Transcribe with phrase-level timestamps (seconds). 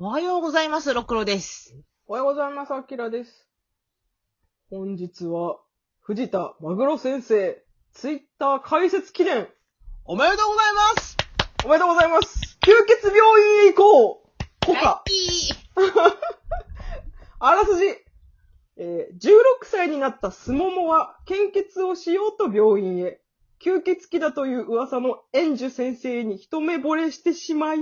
[0.00, 1.76] おはようございます、ろくろです。
[2.06, 3.48] おはようございます、あきらです。
[4.70, 5.58] 本日は、
[5.98, 7.60] 藤田マグロ先生、
[7.94, 9.48] ツイッター解説記念、
[10.04, 11.16] おめでとうございます
[11.64, 13.18] おめでとうございます吸血病
[13.64, 14.30] 院へ行こ
[14.62, 15.52] うコカい
[17.40, 17.86] あらすじ
[18.76, 23.20] えー16歳になったスモモは、献血をしようと病院へ。
[23.60, 27.80] 吸血鬼だという噂の園樹先生に一目惚れしてしまい、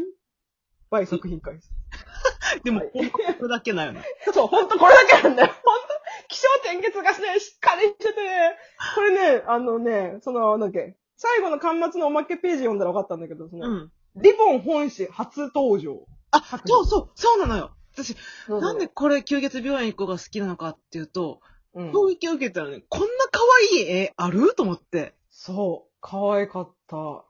[0.88, 1.75] 倍作品解説。
[2.64, 4.04] でも、これだけなよね。
[4.32, 5.52] そう、ほんとこれだけなんだよ。
[5.62, 5.88] ほんと、
[6.28, 8.56] 気象転結がね、しっかりしててね、
[8.94, 13.92] これね、あのね、その、なんだっけ、最後の端末のおまけページ読んだら分かったんだけど、その、うん。
[14.16, 16.06] リボン本誌初登場。
[16.30, 17.76] あ、そうそう、そうなのよ。
[17.92, 18.16] 私、
[18.48, 21.40] ななんで、これ、吸血病院行こうが好きなのかっていうと、
[21.74, 23.40] うん、衝撃を受けたらね、こんな可
[23.74, 24.54] 愛い絵ある？
[24.54, 25.14] と思って。
[25.30, 27.24] そう、可愛かった。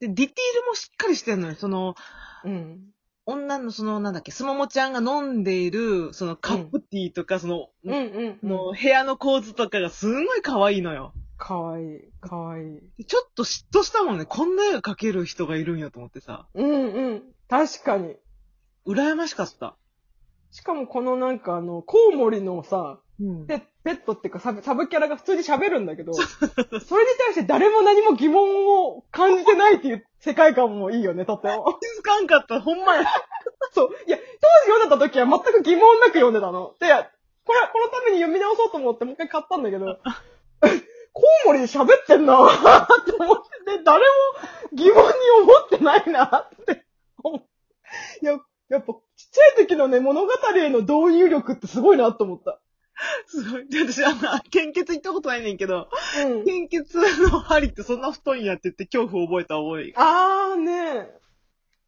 [0.00, 0.26] で、ディティー
[0.62, 1.54] ルもしっかりしてんのよ。
[1.54, 1.94] その、
[2.44, 2.80] うん。
[3.32, 8.48] 女のその、なんだっけ、すももちゃんが飲んでいる、そのカップティーとか、その、うんうん、うん。
[8.48, 11.12] の部屋の構図とかがすんごい可愛いのよ。
[11.40, 12.80] 可愛い、可愛い。
[12.98, 14.26] でちょっと嫉妬したもんね。
[14.26, 16.46] こんな絵が描ける人がいるんやと思ってさ。
[16.54, 17.22] うんうん。
[17.48, 18.16] 確かに。
[18.86, 19.76] 羨ましかった。
[20.50, 23.46] しかもこのなんかあの、コウモリのさ、うん。
[23.46, 31.64] ペペットっていうかサブサブキャラが普通に喋るんだけど、 それに対して誰も何も疑問を感じてないっていう世界観もいいよね、とっても。
[31.80, 32.60] 気づかんかった。
[32.60, 33.04] ほんまや。
[33.72, 33.90] そう。
[34.06, 34.26] いや、当時
[34.66, 36.74] 読んでた時は全く疑問なく読んでたの。
[36.78, 36.88] で、
[37.44, 39.98] これ、このために読み直そうと思ってもう一回買ったんだけど、
[41.12, 44.04] コウモリで喋ってんなって思って、で、誰も
[44.72, 45.12] 疑問に
[45.42, 46.84] 思ってないなって。
[48.22, 48.38] いや、
[48.70, 52.60] やっぱ、ちっちゃい時のね、物語への導入力ってすごいなと思った。
[53.26, 53.68] すごい。
[53.68, 55.88] で、私、あの、献血行ったことないねんけど、
[56.24, 56.44] うん。
[56.44, 56.96] 献血
[57.30, 60.52] の針ってそんな太いんやって言って恐怖を覚えた覚えが。
[60.52, 61.08] あーね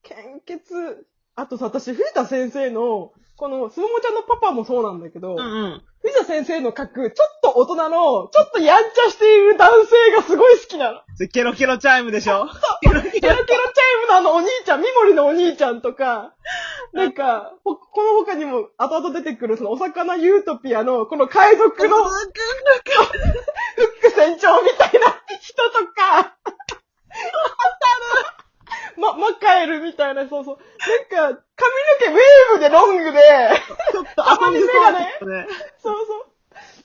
[0.03, 1.07] 献血。
[1.37, 5.43] あとさ、私、藤田先生の、この、すももちゃんのパパもそうなんだけど、うんう
[5.77, 5.83] ん。
[6.03, 11.01] 藤田先生の描く、ちょっと大人の、ちょっとやんちゃしている男性がすごい好きなの。
[11.15, 12.49] それケロケロチャイムでしょ？
[12.83, 13.35] ケロケロチャイ
[14.03, 16.35] ムのあのお兄ちゃん、三森のお兄ちゃんとか、
[17.03, 22.13] なんか、こ、この他にも後々出てくるそのお魚ユートピアの、この海賊のフッ
[24.03, 26.37] ク船長みたいな人とか、
[28.99, 30.59] ま、マカエルみたいな、そうそう。
[31.17, 32.17] なんか、髪の毛ウェー
[32.55, 33.21] ブでロングで、
[33.91, 35.49] ちょっとたまに眼鏡ね。
[35.83, 36.27] そうそう。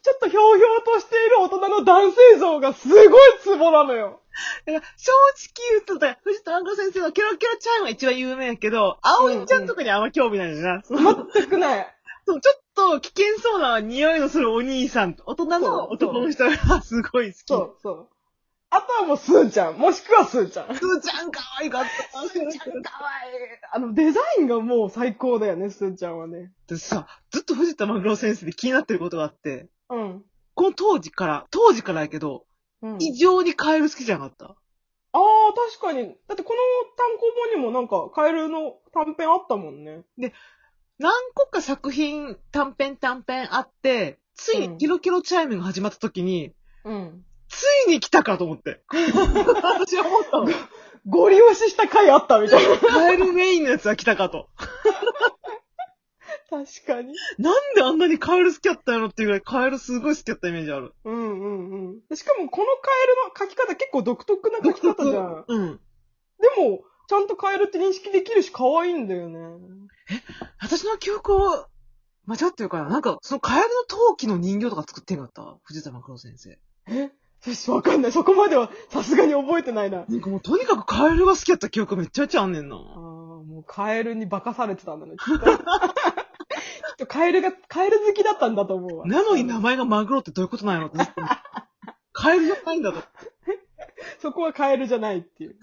[0.01, 3.09] ちょっとひょうひょうとしている大人の男性像がすごい
[3.41, 4.22] ツボなのよ。
[4.67, 5.11] だから正
[5.47, 10.83] 直言うとさ、藤田まぐろ先生のケロケロチャイムが一番有名やけど、葵ちゃんとかにあんま興味ないんだよな。
[11.33, 11.88] 全くない。
[12.25, 17.44] そうちょっと危険そうな匂いのするお兄さん、大人の男の人がすごい好き。
[17.47, 18.09] そうそう。
[18.69, 20.75] あとはもうスーちゃん、もしくはスーちゃん。
[20.75, 22.28] すーちゃん可愛かった。
[22.28, 23.35] スーちゃんかわいい。
[23.72, 26.51] あの、デザインがもう最高だよね、スーちゃんはね。
[26.67, 30.25] でさ、ずっと藤田マグロ先生で気になってることがあって、うん。
[30.53, 32.47] この当時から、当時からやけど、
[32.81, 34.45] うん、異常にカエル好きじゃなかった？
[34.45, 36.15] ああ、確かに。
[36.27, 36.59] だってこの
[36.95, 40.03] 単行本にもなんか、カエルの短編あったもんね。
[40.99, 47.23] 何個か作品、短編短編あって、ついにケロケロチャイムが始まった時に、うん。
[47.49, 48.81] ついに来たかと思って。
[48.91, 50.47] 私は思ったの。
[51.07, 52.77] ゴリ押しした回あったみたいな。
[52.89, 54.49] カエルメインのやつは来たかと。
[56.50, 57.13] 確かに。
[57.38, 60.94] なんであんなにカエル好きやったんやろっていうぐらいカエルすごい好きやったイメージある。
[61.03, 62.00] うんうんうん。
[62.09, 65.46] でしかもこのカエルの描き方結構独特な描き方じゃん。
[65.47, 65.80] うん。
[66.40, 69.40] でも、ちゃんとカエルって認識できるし可愛いんだよね。
[70.62, 71.68] 私の記憶を
[72.25, 75.58] 間違ってるから、なんか、そのカエルの陶器の人形とか作ってんかった？
[75.64, 76.58] 藤田黒先生。
[76.88, 77.12] え？
[77.41, 78.12] 私わかんない。
[78.12, 80.06] そこまではさすがに覚えてないな。
[80.08, 82.79] なんかもうとにかくカエルが好きやった記憶めっちゃめちゃあんねんなあ。
[82.79, 85.16] あ、もうカエルに化かされてたんだね、
[86.97, 87.08] と。
[87.08, 89.06] カエルが、カエル好きだったんだと思うわ。
[89.06, 90.97] なのに名前がマグロってどういうことなんやろって。
[92.12, 93.02] カエルじゃないんだと。
[94.19, 95.58] そこはカエルじゃないっていう。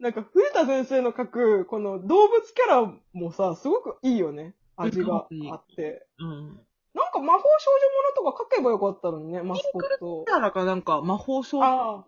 [0.00, 4.54] なんか、古田先生の描く、この動物キャラもさ、すごくいいよね。
[4.76, 6.06] 味があって。
[6.18, 6.60] うん。
[6.94, 7.70] なんか魔法少
[8.22, 10.24] 女ものとか描けばよかったのにね、マスコット。
[10.26, 12.04] だからかなんか魔法少ああ、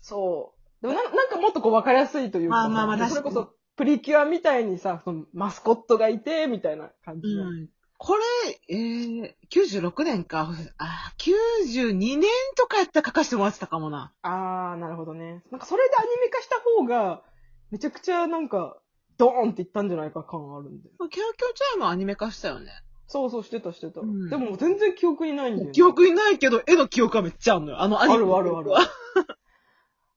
[0.00, 0.82] そう。
[0.82, 7.48] でもななんかもっとこう分かりやすいというかさ、まあまあまあそれこそプリキュアみたいにさ、そのマスコットがいて、みたいな感じの。
[7.48, 7.68] うん。
[7.98, 8.22] これ、
[8.68, 10.50] えー、96年か。
[10.78, 14.12] あー、92年とかやったら書かせてもらってたかもな。
[14.22, 15.42] あー、なるほどね。
[15.50, 17.22] なんかそれでアニメ化した方が、
[17.70, 18.76] めちゃくちゃなんか、
[19.18, 20.88] ドーンっていったんじゃないか感あるんで。
[20.88, 22.72] キャラキャラチャイムはアニメ化したよね。
[23.06, 24.00] そうそう、してたしてた。
[24.00, 25.72] うんでも全然記憶にないんだよ、ね。
[25.72, 27.80] 記憶にないけど、絵の記憶はめっちゃあるのよ。
[27.80, 28.24] あのアニメ。
[28.24, 28.70] あるあるある。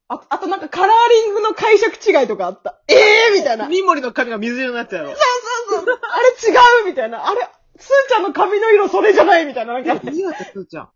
[0.08, 2.80] ああとなんかカラーリングの解釈違いとかあった。
[2.88, 3.68] ええー、みたいな。
[3.68, 5.10] ミモリの髪が水色のやつやろ。
[5.10, 5.18] そう
[5.70, 7.28] そうそう、あれ違うみたいな。
[7.28, 7.42] あれ、
[7.78, 9.74] すーちゃんの髪の色それじゃないみたいな。
[9.74, 10.90] なんか、い何やった、すーちゃん？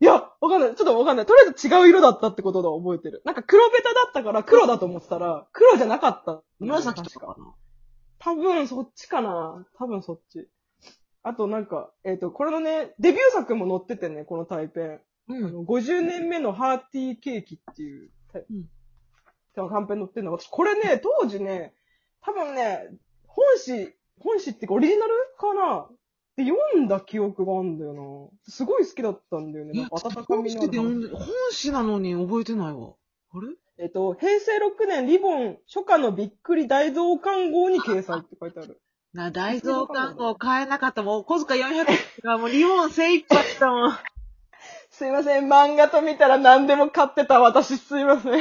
[0.00, 0.74] や、わかんない。
[0.74, 1.26] ちょっとわかんない。
[1.26, 3.22] とりあえず違う色だったってことだ覚えてる。
[3.24, 6.42] なんか黒ベタだったから黒だと思ってたら、黒じゃなかった。
[6.58, 7.54] 紫と確かかな？
[8.18, 9.64] 多分そっちかな。
[9.78, 10.48] 多分そっち。
[11.22, 15.00] あとなんか、えっ、と、これのね、デビュー作も載っててね、このタイペン。
[15.28, 15.44] うん。
[15.44, 18.68] あの50年目のハーティーケーキっていう、うん。
[19.54, 20.24] 短編載ってん。
[20.24, 20.32] の。
[20.32, 21.74] 私、これね、当時ね、
[22.22, 22.88] 多分ね、
[23.26, 25.88] 本誌、本誌ってかオリジナルかな
[26.36, 26.88] で読ん。
[26.88, 27.78] だ記憶があるん。
[27.78, 28.52] だよな。
[28.52, 29.52] すごい好きだったん。
[29.52, 29.72] だよね。
[29.80, 29.90] なん。
[29.90, 31.08] か温かみのある話。
[31.14, 32.94] 本誌なのに覚えてないわ。
[33.32, 33.48] あれ
[33.78, 38.80] えっと、平成6年リボン初夏のびっくり大増刊号に掲載って書いてある。
[39.14, 41.18] な、大蔵看護買えなかったもん。
[41.20, 41.86] お小遣い400
[42.34, 43.98] 円もうリボン精一杯だもん。
[45.00, 48.32] すいません、漫画と見たら何でも買ってた私すいません。
[48.32, 48.38] も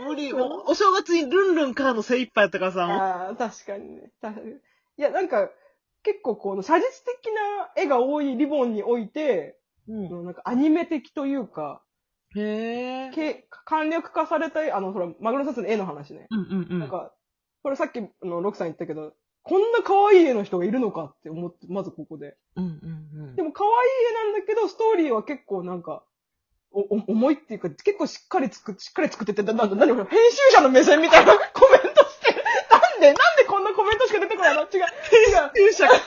[0.00, 0.32] う無理。
[0.32, 4.12] もうお正月にルンルンからの精一杯やったからさ、ああ、確かにね。
[4.22, 4.34] たい
[4.96, 5.50] や、なんか、
[6.04, 9.58] 結構この写実的な絵が多いリボンにおいて、
[9.88, 10.24] うん。
[10.24, 11.82] なんかアニメ的というか、
[12.36, 13.10] へえ。
[13.12, 16.28] け簡略化された、あの、ほら、マグロサスの絵の話ね。
[16.30, 16.78] うんうんうん。
[16.78, 17.12] なんか、
[17.64, 19.14] これさっき、あの、ロクさん言ったけど、
[19.48, 22.36] こんな可愛い絵の人がいるのかって思って、まずここで。
[22.56, 22.68] うんう
[23.32, 23.72] んでも可愛い
[24.10, 26.02] 絵なんだけど、ストーリーは結構なんか、
[26.72, 32.42] お、お重いっていうか、結構しっかり作っ、しっかり作ってて、ななんだ、何これ、編集者の目線みたいな コメントしてる。
[32.72, 34.62] なんで、なんでこんなコメントしか出てこないの？
[34.62, 34.68] 違う。
[34.68, 35.66] 違う。
[35.68, 35.72] うん。
[35.72, 35.94] 者が。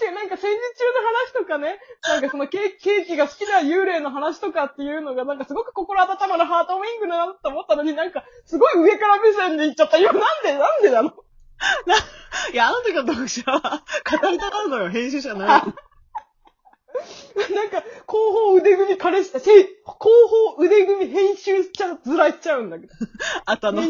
[0.00, 9.98] 違う、なんか戦時中の話とかね、なんかそのケーキケーキが好きな幽霊の話とかっていうのが、なんかすごく心温まるハートウィングだなと思ったのに、なんか、すごい上から目線で言っちゃった。
[9.98, 11.12] いや、なんで、なんでなの？
[12.52, 13.82] いや、あの時の読者は、
[14.20, 15.62] 語りたがるのよ、編集者ない。
[17.54, 19.94] なんか、後方腕組み彼氏、せい後
[20.54, 22.92] 方腕組み編集しちゃ、ずらしちゃうんだけど。
[23.44, 23.82] あとあの、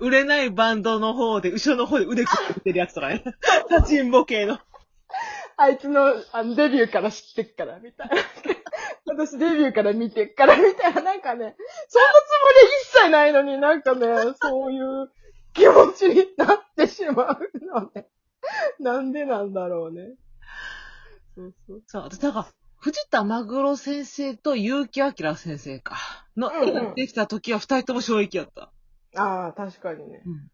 [0.00, 3.22] 売れないバンドの方で、後ろの方で腕くってるやつとかね。
[3.70, 4.58] 立ちんぼ系の。
[5.56, 8.16] あいつのあのデビューから知ってっから、みたいな。
[9.06, 11.02] 私デビューから見てっから、みたいな。
[11.02, 11.54] なんかね、
[11.88, 14.06] そんなつもり一切ないのになんかね、
[14.42, 15.12] そういう
[15.54, 18.08] 気持ちになってしまうのね。
[18.78, 20.14] なんでなんだろうね。
[21.34, 21.82] そうそう。
[21.86, 22.46] そう、私、だから、
[22.76, 25.96] 藤田マグロ先生と結城明先生か。
[26.36, 28.72] の、うんうんできた時は二人とも衝撃やった。
[29.16, 30.22] ああ、確かにね。
[30.26, 30.50] うん。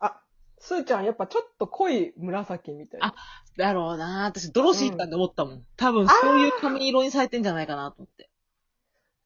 [0.00, 0.20] あ、
[0.58, 3.06] すーちゃんやっぱちょっと濃い紫みたいな。
[3.06, 3.14] あ
[3.56, 5.66] だろうな私、ドロシータンで思ったもん。
[5.76, 8.28] 多分、そういう髪色にされてんじゃないかなと思って。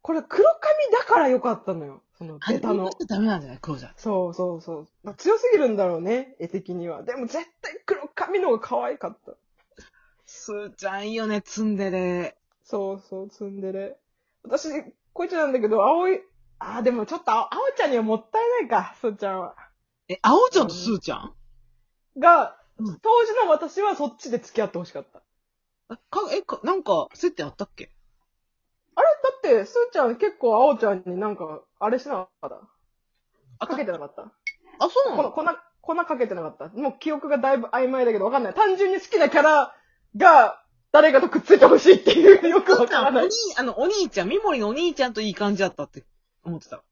[0.03, 2.03] これ黒髪だからよかったのよ。
[2.19, 2.91] その、ベタの。
[3.07, 3.59] ダメなんじゃない？
[3.63, 3.95] 黒じゃ。
[3.97, 4.89] そうそうそう。
[5.05, 7.05] まあ強すぎるんだろうね、絵的には。
[7.05, 9.33] でも絶対黒髪の方が可愛かった。
[10.27, 12.37] すーちゃんいいよね、ツンデレ。
[12.65, 13.97] そうそう、ツンデレ。
[14.43, 14.69] 私、
[15.13, 16.21] こいつなんだけど、青い、
[16.59, 19.55] あー、でもちょっと、あ青ちゃんにはもったいないか、すーちゃんは。
[20.09, 21.35] え、青ちゃんとスーちゃん？
[22.19, 25.23] が、うん当時の私はそっちで付き合ってほしかった。
[25.89, 27.91] あか、え、か、なんか、接点あったっけ？
[28.99, 29.07] あれ
[29.53, 32.61] だって、すーちゃん結構青ちゃんになんか、あれしなかった？
[33.61, 34.23] あかけてなかった？
[34.23, 35.45] あ、そうな粉、の粉、
[35.83, 36.69] 粉かけてなかった？
[36.77, 38.55] もう記憶がだいぶ曖昧だけどわかんない。
[38.55, 39.75] 単純に好きなキャラ
[40.17, 40.61] が
[40.91, 43.25] 誰かとくっついてほしいっていうよくわからない。
[43.25, 46.05] お兄、あの、お兄ちゃん、三森のお兄ちゃんといい感じだったって
[46.45, 46.83] 思ってた。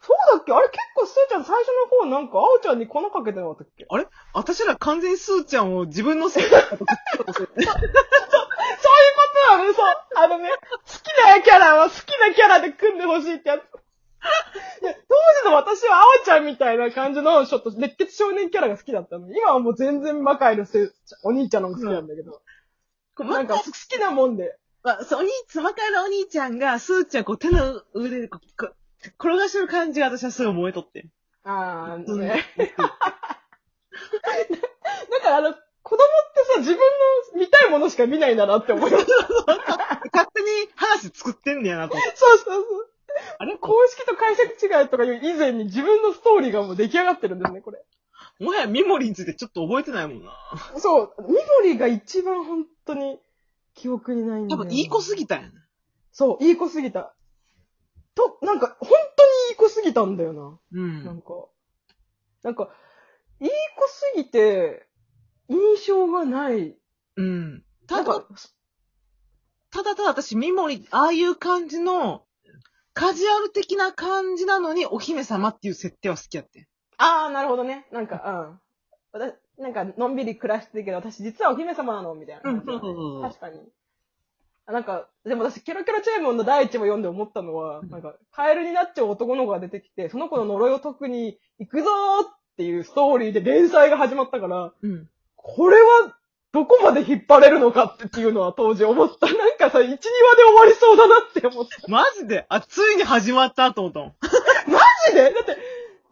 [0.00, 0.52] そうだっけ？
[0.52, 3.86] あれ結構すーちゃん最初の方なんか青ちゃんに粉かけてなかったっけ？
[4.34, 7.52] 私ら完全にスーちゃんを自分のせいだとくっつけようとしてる
[9.56, 10.24] そういうことなのそう。
[10.24, 13.62] あのね、好きなキャラは好きなキャラで組んでほしいってやつ。
[14.80, 20.90] で当時の私は青ちゃんみたいな感じの、ちょっと熱血少年キャラが好きだったのに、今はもう全然魔界のせ
[21.22, 22.42] お兄ちゃんの方が好きなんだけど。
[23.18, 24.56] なんか好きなもんで。
[24.82, 28.46] まあ、そう、お兄、つまかいのお兄ちゃんが、スーちゃんこう手の腕でこう、
[29.18, 31.06] 転がしてる感じが私はすごい燃えとって。
[31.44, 32.44] あー、うんね。
[32.56, 32.86] だ
[35.20, 35.98] からあの、子供っ
[36.34, 36.78] てさ、自分
[37.34, 39.04] の見たいものしか見ないんだなって思います。
[39.04, 39.43] 勝手に話作ってん
[41.64, 41.88] ねやな。
[41.88, 42.64] そうそうそう。
[43.38, 47.84] あれ公式と解釈違いとかいう以前に自分のストーリーがもう出来上がってるんですね、これ。
[48.40, 50.32] もはやミモリについてちょっと覚えてないもんな。
[50.78, 53.18] そう、ミモリが一番本当に
[53.74, 55.52] 記憶にないんだよ多分いい子すぎたんやな。
[56.12, 57.14] そう、いい子すぎた。
[58.14, 60.58] と、なんか、本当にいい子すぎたんだよな。
[60.72, 61.04] うん。
[61.04, 61.48] なんか、
[62.42, 62.70] なんか、
[63.40, 64.86] いい子すぎて、
[65.48, 66.76] 印象がない。
[67.16, 67.64] うん。
[67.86, 68.28] ただなんか、、
[69.74, 72.22] ただただ私、ミモリ、ああいう感じの、
[72.92, 76.66] カジュアル的な感じなのに、お姫様っていう設定は好きやってん。
[76.96, 77.86] あー、なるほどね。
[77.90, 78.60] なんか、
[79.12, 79.20] うん。
[79.20, 83.60] 私、なんか、のんびり暮らしてるけど、私実はお姫様なのみたいな感じだね、うんそうそうそう確かに。
[84.66, 95.08] あなんか、でも私、ケロケロチェーモンの第一話読んで思ったのは、うんなんか、カエルになっちゃう男の子が出てきて、その子の呪いを解くに行くぞーっっていうストーリーで連載が始まったから、うん。
[95.34, 96.16] これは
[96.54, 99.26] どこまで引っ張れるのかってっていうのは当時思った。
[99.26, 101.88] なんかさ、1、2話で終わりそうだなって思った。
[101.88, 102.46] マジで？
[102.48, 104.14] あ、ついに始まったと思ったもん。
[104.72, 105.34] マジで？
[105.34, 105.58] だって、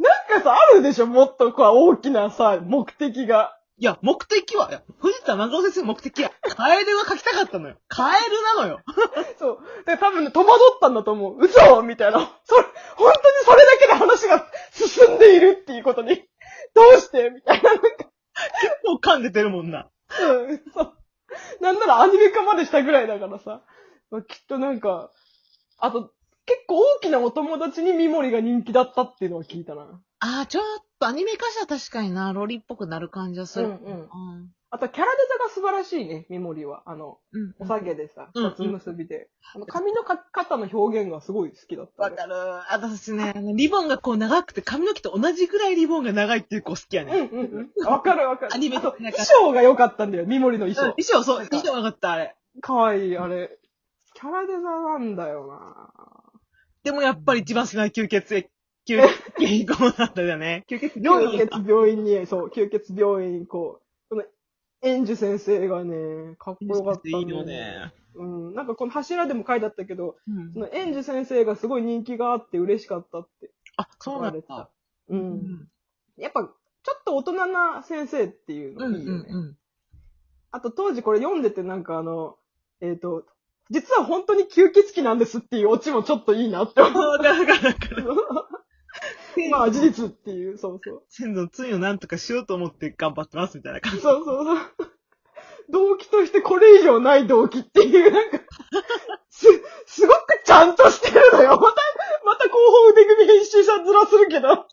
[0.00, 1.06] なんかさ、あるでしょ？
[1.06, 3.56] もっとこう大きなさ、目的が。
[3.78, 7.76] いや、目的は、いや藤田長尾先生の目的は、カエルが描きたかったのよ。
[7.86, 8.80] カエルなのよ。
[9.38, 9.58] そう。
[9.86, 11.36] で、多分ね、戸惑ったんだと思う。
[11.38, 12.18] 嘘みたいな。
[12.44, 12.62] それ、
[12.96, 16.24] 本当にそれだけで話が進んでいるっていうことに。
[16.74, 17.30] どうして？
[17.30, 17.70] みたいな。
[17.70, 17.86] なんか
[18.84, 19.88] もう噛んでてるもんな。
[20.20, 20.92] う、そう。
[21.60, 23.62] なんならアニメ化までしたぐらいだからさ。
[24.10, 25.10] まあきっとなんか、
[25.78, 26.12] あと、
[26.44, 30.02] 結構大きなお友達にミモリが人気だったっていうのは聞いたな。
[30.24, 30.64] あー、ちょっ
[31.00, 33.66] とアニメ化したら確かにな、ロリっぽくなる感じはする。
[33.66, 34.08] うんうんうん。
[34.70, 36.84] あと、キャラデザが素晴らしいね、ミモリは。
[36.86, 37.54] あの、うん。
[37.58, 39.28] お下げでさ、うん二つ結びで。
[39.52, 42.04] あの、髪の描き方の表現がすごい好きだった。
[42.04, 42.34] わかる。
[42.70, 47.18] 私ね、あのリボンがこう長くて髪の毛と同じぐらいリボンが長いっていう子好きやね。
[47.18, 47.86] うんうんうん。
[47.86, 48.54] わかるわかる。
[48.54, 51.10] アニメあと衣装が良かったんだよ、ミモリの衣うん装。
[51.10, 52.36] 衣装、そう、衣装がかった、あれ。
[52.60, 53.58] かわいい、あれ。
[54.14, 55.90] キャラデザなんだよな
[56.84, 58.48] でもやっぱり一番好きな吸血液、
[58.86, 59.00] 吸
[59.38, 60.64] 血鬼こうなんだよね。
[60.68, 64.24] 吸血病院吸血病院に、そう、吸血病院にこう、この、
[64.82, 67.44] 園樹先生がね、かっこよかったんだいいよ。
[67.44, 67.92] ね。
[68.14, 68.54] うん。
[68.54, 73.50] なんかこの柱でも書いてあったけど、うんその園樹先生がすごい人気があって嬉しかったって。
[73.76, 74.36] あ、そうなんだ。
[74.36, 74.70] れてた
[75.08, 75.68] うん。
[76.16, 79.26] やっぱ、ちょっと大人な先生っていううんのいいよね。
[79.28, 79.56] うん
[80.54, 82.36] あと当時これ読んでてなんかあの、
[82.82, 83.24] えっ、と、
[83.70, 87.02] 実は本当に吸血鬼なんですっていうオチもちょっといいなって思う。
[87.02, 88.48] わかか。
[89.50, 91.02] まあ事実っていう、そうそう。
[91.08, 94.00] 先祖の罪をなんとかしようと思って頑張ってますみたいな感じ。
[94.00, 94.58] そうそうそう。
[95.70, 98.38] 動機としてこれ以上ない動機っていう、なんか、
[99.30, 99.46] す、
[99.86, 101.50] すごくちゃんとしてるのよ。
[101.50, 101.82] また、
[102.24, 104.66] また広報腕組編集者ずらするけど。